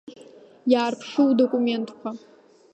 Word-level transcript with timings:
Иаарԥшы 0.71 1.21
удокументқәа. 1.29 2.09